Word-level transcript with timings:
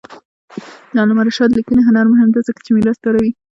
د 0.93 0.95
علامه 1.01 1.23
رشاد 1.29 1.49
لیکنی 1.57 1.81
هنر 1.87 2.05
مهم 2.13 2.29
دی 2.33 2.41
ځکه 2.47 2.59
چې 2.65 2.69
میراث 2.75 2.97
کاروي. 3.05 3.31